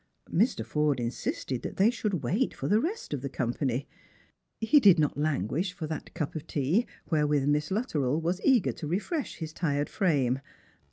Mr. 0.33 0.65
Forde 0.65 0.99
insisted 0.99 1.61
that 1.61 1.77
they 1.77 1.91
should 1.91 2.23
wait 2.23 2.55
for 2.55 2.67
the 2.67 2.79
rest 2.79 3.13
of 3.13 3.21
the 3.21 3.29
company. 3.29 3.87
He 4.59 4.79
did 4.79 4.97
not 4.97 5.15
languish 5.15 5.73
for 5.73 5.85
that 5.85 6.15
cup 6.15 6.33
of 6.35 6.47
tea 6.47 6.87
wherewith 7.11 7.45
Miss 7.45 7.69
Luttrell 7.69 8.19
was 8.19 8.41
eager 8.43 8.71
to 8.71 8.87
refresh 8.87 9.35
his 9.35 9.53
tired 9.53 9.89
frame. 9.89 10.39